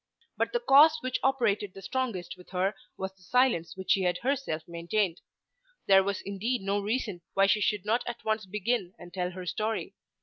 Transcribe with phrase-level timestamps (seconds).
[0.35, 4.17] But the cause which operated the strongest with her was the silence which she had
[4.23, 5.21] herself maintained.
[5.85, 9.45] There was indeed no reason why she should not at once begin and tell her
[9.45, 9.93] story.